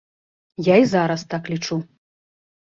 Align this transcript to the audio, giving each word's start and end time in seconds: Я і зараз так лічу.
Я 0.67 0.75
і 0.83 0.87
зараз 0.93 1.25
так 1.35 1.53
лічу. 1.53 1.79